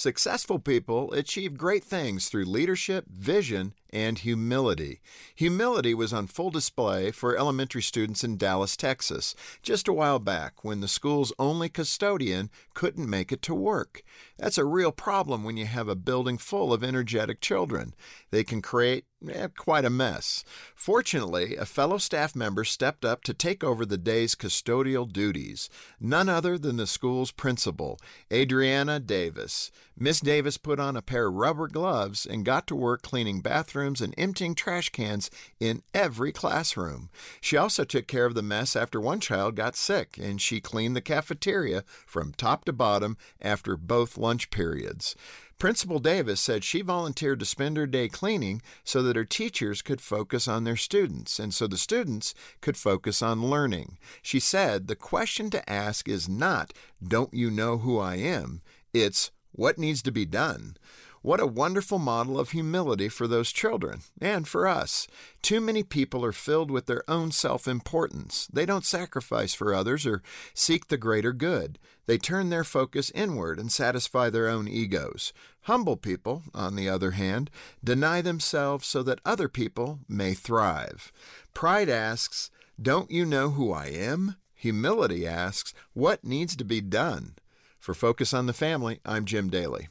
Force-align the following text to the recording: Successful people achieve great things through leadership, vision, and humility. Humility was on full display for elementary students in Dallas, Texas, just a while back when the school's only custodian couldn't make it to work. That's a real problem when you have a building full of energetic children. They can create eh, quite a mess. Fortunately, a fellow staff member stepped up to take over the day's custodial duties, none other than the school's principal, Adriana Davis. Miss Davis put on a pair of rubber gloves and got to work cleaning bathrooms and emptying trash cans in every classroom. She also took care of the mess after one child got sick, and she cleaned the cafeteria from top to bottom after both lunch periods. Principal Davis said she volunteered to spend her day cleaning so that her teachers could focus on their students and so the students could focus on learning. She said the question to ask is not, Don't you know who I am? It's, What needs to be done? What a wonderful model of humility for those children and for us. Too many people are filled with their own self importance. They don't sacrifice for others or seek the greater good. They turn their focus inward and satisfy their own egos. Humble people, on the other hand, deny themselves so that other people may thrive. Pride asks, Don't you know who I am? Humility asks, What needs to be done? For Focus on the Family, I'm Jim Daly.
Successful 0.00 0.60
people 0.60 1.12
achieve 1.12 1.56
great 1.56 1.82
things 1.82 2.28
through 2.28 2.44
leadership, 2.44 3.06
vision, 3.08 3.74
and 3.90 4.18
humility. 4.18 5.00
Humility 5.34 5.94
was 5.94 6.12
on 6.12 6.26
full 6.26 6.50
display 6.50 7.10
for 7.10 7.36
elementary 7.36 7.82
students 7.82 8.22
in 8.22 8.36
Dallas, 8.36 8.76
Texas, 8.76 9.34
just 9.62 9.88
a 9.88 9.92
while 9.92 10.18
back 10.18 10.62
when 10.62 10.80
the 10.80 10.88
school's 10.88 11.32
only 11.38 11.68
custodian 11.68 12.50
couldn't 12.74 13.08
make 13.08 13.32
it 13.32 13.42
to 13.42 13.54
work. 13.54 14.02
That's 14.36 14.58
a 14.58 14.64
real 14.64 14.92
problem 14.92 15.42
when 15.42 15.56
you 15.56 15.66
have 15.66 15.88
a 15.88 15.94
building 15.94 16.38
full 16.38 16.72
of 16.72 16.84
energetic 16.84 17.40
children. 17.40 17.94
They 18.30 18.44
can 18.44 18.60
create 18.60 19.04
eh, 19.28 19.48
quite 19.56 19.84
a 19.84 19.90
mess. 19.90 20.44
Fortunately, 20.74 21.56
a 21.56 21.64
fellow 21.64 21.98
staff 21.98 22.36
member 22.36 22.64
stepped 22.64 23.04
up 23.04 23.24
to 23.24 23.34
take 23.34 23.64
over 23.64 23.86
the 23.86 23.98
day's 23.98 24.34
custodial 24.34 25.10
duties, 25.10 25.70
none 25.98 26.28
other 26.28 26.58
than 26.58 26.76
the 26.76 26.86
school's 26.86 27.30
principal, 27.30 27.98
Adriana 28.32 29.00
Davis. 29.00 29.70
Miss 29.98 30.20
Davis 30.20 30.58
put 30.58 30.78
on 30.78 30.96
a 30.96 31.02
pair 31.02 31.26
of 31.26 31.34
rubber 31.34 31.66
gloves 31.66 32.26
and 32.26 32.44
got 32.44 32.66
to 32.68 32.76
work 32.76 33.02
cleaning 33.02 33.40
bathrooms 33.40 33.77
and 33.78 34.14
emptying 34.18 34.54
trash 34.54 34.90
cans 34.90 35.30
in 35.60 35.82
every 35.94 36.32
classroom. 36.32 37.10
She 37.40 37.56
also 37.56 37.84
took 37.84 38.06
care 38.06 38.26
of 38.26 38.34
the 38.34 38.42
mess 38.42 38.74
after 38.74 39.00
one 39.00 39.20
child 39.20 39.56
got 39.56 39.76
sick, 39.76 40.18
and 40.20 40.40
she 40.40 40.60
cleaned 40.60 40.96
the 40.96 41.00
cafeteria 41.00 41.84
from 42.06 42.32
top 42.32 42.64
to 42.64 42.72
bottom 42.72 43.16
after 43.40 43.76
both 43.76 44.18
lunch 44.18 44.50
periods. 44.50 45.14
Principal 45.58 45.98
Davis 45.98 46.40
said 46.40 46.62
she 46.62 46.82
volunteered 46.82 47.40
to 47.40 47.44
spend 47.44 47.76
her 47.76 47.86
day 47.86 48.08
cleaning 48.08 48.62
so 48.84 49.02
that 49.02 49.16
her 49.16 49.24
teachers 49.24 49.82
could 49.82 50.00
focus 50.00 50.46
on 50.46 50.62
their 50.62 50.76
students 50.76 51.40
and 51.40 51.52
so 51.52 51.66
the 51.66 51.76
students 51.76 52.32
could 52.60 52.76
focus 52.76 53.22
on 53.22 53.50
learning. 53.50 53.98
She 54.22 54.38
said 54.38 54.86
the 54.86 54.94
question 54.94 55.50
to 55.50 55.68
ask 55.68 56.08
is 56.08 56.28
not, 56.28 56.72
Don't 57.04 57.34
you 57.34 57.50
know 57.50 57.78
who 57.78 57.98
I 57.98 58.16
am? 58.16 58.62
It's, 58.94 59.32
What 59.50 59.78
needs 59.78 60.00
to 60.02 60.12
be 60.12 60.24
done? 60.24 60.76
What 61.22 61.40
a 61.40 61.46
wonderful 61.46 61.98
model 61.98 62.38
of 62.38 62.50
humility 62.50 63.08
for 63.08 63.26
those 63.26 63.50
children 63.50 64.00
and 64.20 64.46
for 64.46 64.68
us. 64.68 65.08
Too 65.42 65.60
many 65.60 65.82
people 65.82 66.24
are 66.24 66.32
filled 66.32 66.70
with 66.70 66.86
their 66.86 67.02
own 67.08 67.32
self 67.32 67.66
importance. 67.66 68.48
They 68.52 68.64
don't 68.64 68.84
sacrifice 68.84 69.52
for 69.52 69.74
others 69.74 70.06
or 70.06 70.22
seek 70.54 70.88
the 70.88 70.96
greater 70.96 71.32
good. 71.32 71.78
They 72.06 72.18
turn 72.18 72.48
their 72.48 72.64
focus 72.64 73.10
inward 73.14 73.58
and 73.58 73.70
satisfy 73.70 74.30
their 74.30 74.48
own 74.48 74.68
egos. 74.68 75.32
Humble 75.62 75.96
people, 75.96 76.44
on 76.54 76.76
the 76.76 76.88
other 76.88 77.10
hand, 77.10 77.50
deny 77.82 78.22
themselves 78.22 78.86
so 78.86 79.02
that 79.02 79.20
other 79.24 79.48
people 79.48 80.00
may 80.08 80.34
thrive. 80.34 81.12
Pride 81.52 81.90
asks, 81.90 82.50
Don't 82.80 83.10
you 83.10 83.26
know 83.26 83.50
who 83.50 83.72
I 83.72 83.86
am? 83.86 84.36
Humility 84.54 85.26
asks, 85.26 85.74
What 85.92 86.24
needs 86.24 86.56
to 86.56 86.64
be 86.64 86.80
done? 86.80 87.34
For 87.78 87.92
Focus 87.92 88.32
on 88.32 88.46
the 88.46 88.52
Family, 88.52 89.00
I'm 89.04 89.24
Jim 89.24 89.50
Daly. 89.50 89.88